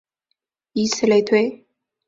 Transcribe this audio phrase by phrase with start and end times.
[0.73, 1.67] 以此类推。